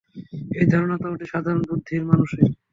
এই 0.51 0.65
ধারণাটা 0.71 1.07
অতি 1.09 1.25
সাধারণ 1.31 1.61
বুদ্ধির 1.69 2.03
মানুষেরই। 2.05 2.47